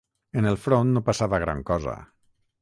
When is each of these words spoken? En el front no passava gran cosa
En 0.39 0.47
el 0.51 0.55
front 0.61 0.93
no 0.95 1.03
passava 1.11 1.41
gran 1.45 1.63
cosa 1.69 1.95